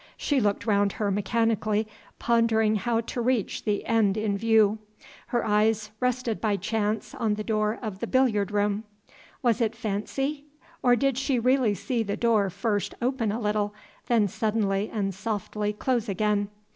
[0.17, 4.79] She looked round her mechanically, pondering how to reach the end in view.
[5.27, 8.83] Her eyes rested by chance on the door of the billiard room.
[9.43, 10.45] Was it fancy?
[10.81, 13.75] or did she really see the door first open a little,
[14.07, 16.49] then suddenly and softly close again?